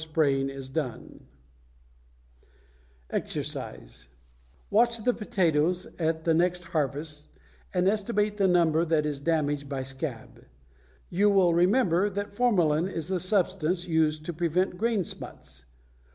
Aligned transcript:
SPRAYING 0.03 0.47
MACHINE] 0.47 1.27
=EXERCISE= 3.11 4.07
Watch 4.71 4.97
the 5.03 5.13
potatoes 5.13 5.85
at 5.99 6.23
the 6.23 6.33
next 6.33 6.63
harvest 6.63 7.29
and 7.71 7.87
estimate 7.87 8.37
the 8.37 8.47
number 8.47 8.83
that 8.83 9.05
is 9.05 9.19
damaged 9.19 9.69
by 9.69 9.83
scab. 9.83 10.43
You 11.11 11.29
will 11.29 11.53
remember 11.53 12.09
that 12.09 12.33
formalin 12.33 12.87
is 12.87 13.09
the 13.09 13.19
substance 13.19 13.87
used 13.87 14.25
to 14.25 14.33
prevent 14.33 14.79
grain 14.79 15.03
smuts. 15.03 15.65